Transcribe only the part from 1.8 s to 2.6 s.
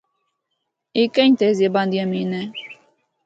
دی امین ہے۔